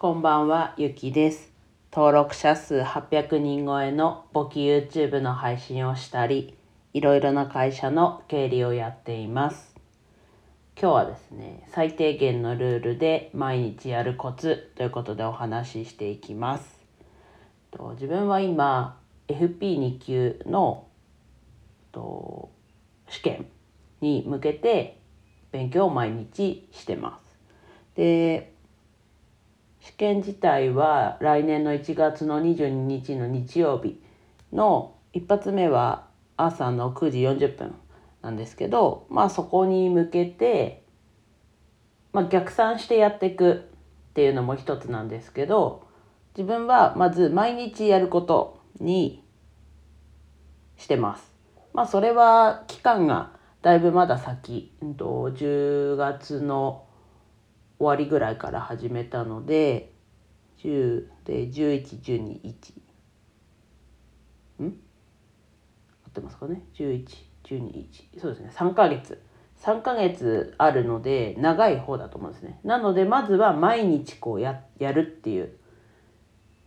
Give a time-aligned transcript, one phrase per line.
[0.00, 1.52] こんばんは、ゆきです。
[1.92, 6.56] 登録者数800人超えの簿記 YouTube の配信をしたり、
[6.94, 9.74] いろいろな会社の経理をやっています。
[10.80, 16.82] 今日はですね、最低限のルールで毎日やるコツということでお話ししていきます。
[17.92, 18.98] 自分は今
[19.28, 20.88] FP2 級の
[23.10, 23.46] 試験
[24.00, 24.98] に向けて
[25.52, 27.38] 勉強を毎日してます。
[27.96, 28.54] で
[29.80, 34.00] 試験自体は来年の1月の22日の日曜日
[34.52, 37.74] の一発目は朝の9時40分
[38.22, 40.84] なんですけどまあそこに向けて、
[42.12, 43.70] まあ、逆算してやっていく
[44.10, 45.86] っていうのも一つなんですけど
[46.36, 49.24] 自分はまず毎日やることに
[50.76, 51.34] してます。
[51.72, 56.86] まあそれは期間がだいぶまだ先、10月の
[57.80, 59.94] 終わりぐらいから始めたので
[60.62, 62.52] 10で1112
[64.62, 64.66] ん？
[64.66, 68.52] 合ってますかね？1112そうですね。
[68.54, 69.22] 3ヶ月。
[69.62, 72.60] 3ヶ月あるので長い方だと思うんですね。
[72.64, 75.56] なのでまずは毎日こうややるっていう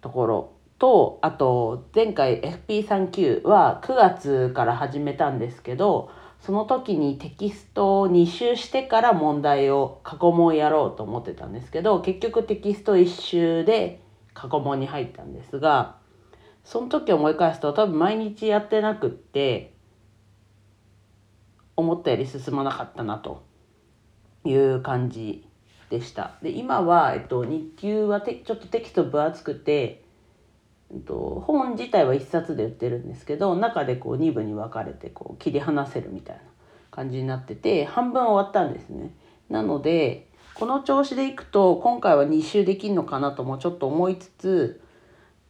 [0.00, 0.52] ところ。
[0.82, 14.02] とあと前回 FP3 級は9月から始めたんですけどその時にテキストを2周してから問題を過去問やろうと思ってたんですけど結局テキスト1周で
[14.34, 15.98] 過去問に入ったんですが
[16.64, 19.74] その時思い返すと多分毎日やってなくって
[21.76, 23.44] 思ったより進まなかったなと
[24.44, 25.46] いう感じ
[25.90, 26.32] でした。
[26.42, 30.01] で今は、えっと、日給はてちょっとテキスト分厚くて、
[31.00, 36.42] と、本自体は1冊で売ってるんですけど中でこう2部に分かれてこう切り離せるみたいな
[36.90, 39.14] 感じになってて半分終わったんですね。
[39.48, 44.82] なのでこの調子でいくと今回は2周できるのかなともちょっと思いつつ、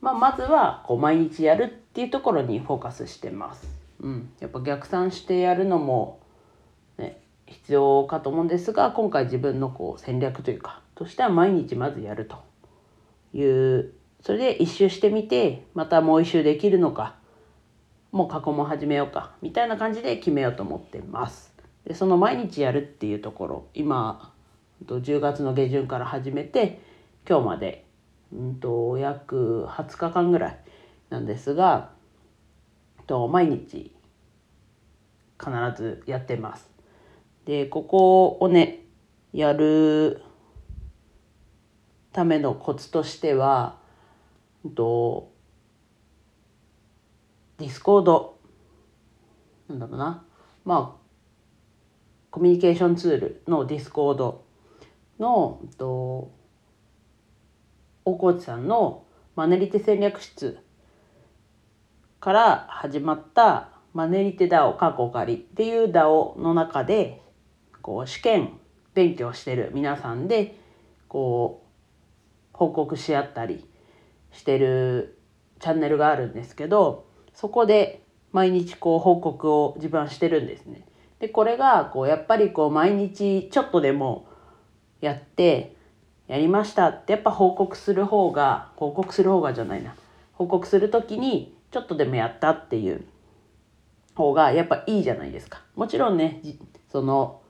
[0.00, 3.66] まあ、まずはこう毎日やるっていうところにフォーカスしてます。
[4.00, 6.20] うん、やっぱ逆算してやるのも、
[6.98, 12.36] ね、必要かと思うんですが今回自分のこう戦略というかとしては毎日まずやると
[13.32, 13.92] いう
[14.22, 17.16] それで一周してみてまたもう一周できるのか
[18.12, 21.52] もう過去も始めようかみたいな感じで決めようと思ってます。
[21.84, 24.32] でその毎日やるっていうところ今
[24.86, 26.80] 10月の下旬から始めて
[27.28, 27.84] 今日まで、
[28.32, 30.58] うん、と約20日間ぐらい
[31.10, 31.90] なんですが
[33.06, 33.92] と毎日
[35.40, 36.70] 必ずやってます。
[37.44, 38.84] でここをね
[39.32, 40.22] やる
[42.12, 43.78] ためのコツとしては、
[44.70, 45.32] と、
[47.58, 48.38] Discord
[49.68, 50.24] なんだろうな。
[50.64, 51.02] まあ
[52.30, 54.44] コミュニケーションツールの Discord
[55.18, 56.32] の、と、
[58.06, 59.04] 大河内さんの
[59.36, 60.58] マネリテ戦略室
[62.20, 67.20] から始まったマネリテ DAO 過去仮っていう DAO の中で
[67.82, 68.58] こう試験
[68.94, 70.56] 勉強してる皆さんで
[71.08, 73.68] こう報告し合ったり
[74.32, 75.18] してる
[75.60, 80.86] チャンネルがあるんですけどそこで毎日こう報告を自分はしてるんですね。
[81.20, 84.26] でこれがこうやっぱりこう毎日ちょっとでも
[85.00, 85.76] やって
[86.26, 89.94] やりましたってやっぱ報告する方が報告する方がじゃないな
[90.32, 93.04] 報告する時にちょっとでもやったっていう
[94.14, 95.62] 方がやっぱいいじゃないですか。
[95.76, 96.42] もちろんね
[96.90, 97.40] その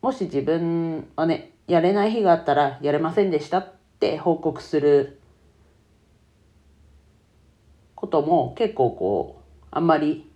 [0.00, 3.72] もし自分はねやれない日があったらやれませんでしたっ
[4.04, 5.18] て報告する
[7.94, 10.30] ことも結構こうあんまり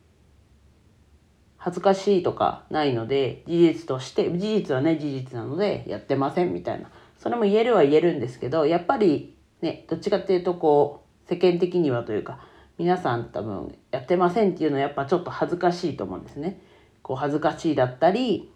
[1.58, 12.40] 恥ずかしいとかないので事実として事実はね事実なのでやってませんみたいなそれも言えるは言えるんですけどやっぱりねどっちかっていうとこう世間的にはというか
[12.78, 16.60] 皆さん多分やってませんっていうのはやっぱちょっと恥ずかしいと思うんですね。
[17.02, 18.50] こう恥ずかしいだったり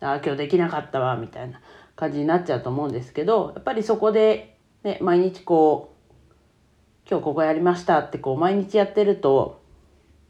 [0.00, 1.60] あ今日できなかったわみたいな
[1.96, 9.62] 感じになっちゃうと思うんですけどやっぱりそこで、ね、毎日こう今日ここやりましたってこう毎日やってると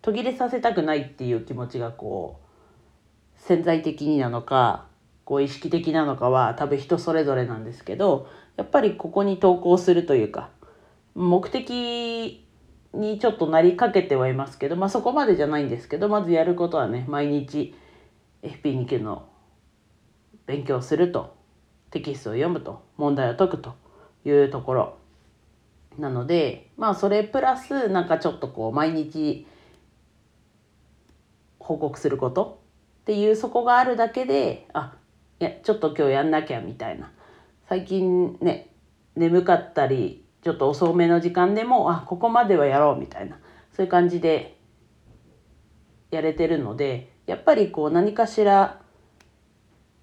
[0.03, 4.87] 途切れさせたくないっていう気持ちがこう潜在的になのか
[5.25, 10.51] こう意識的なのかは多分人それぞれなんですけどやっぱりここに投稿するというか
[11.15, 12.47] 目的
[12.93, 17.75] にちょっとなりかけてはいますけど、まあ、そこまでじゃないんですけどまずやることはね毎日
[18.43, 19.29] FP2 級の
[20.47, 21.44] 勉強すると。
[21.95, 23.77] テキストを読むと問題を解くと
[24.25, 24.99] いうところ
[25.97, 29.47] なのでまあそれプラスなんかちょっとこう毎日
[31.61, 32.61] 報告すること
[33.03, 34.95] っていうそこがあるだけであ
[35.39, 37.13] いやちょっと今日やんなきゃみたいな。
[37.69, 38.71] 最近ね
[39.15, 43.39] 眠かったりちょっと遅めの時間でもあここまではやろうみたいな。
[43.73, 44.59] そういう感じで
[46.11, 48.81] やれてるのでやっぱりこう何かしら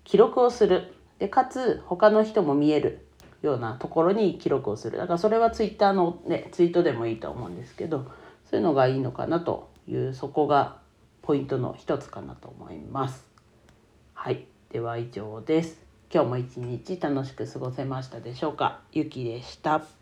[0.05, 0.93] 記録をする。
[1.21, 3.05] でかつ他の人も見える
[3.43, 8.11] ようなところに記録をするだからそれはツイッターの、ね、ツイートでもいいと思うんですけど
[8.49, 10.77] そういうのがいいのかなというそこが
[11.21, 13.23] ポイントの一つかなと思います。
[14.15, 15.79] はい、では以上です。
[16.11, 18.79] 今日も一日楽しく過ごせましたでしょうか？
[18.91, 20.00] ゆきでした。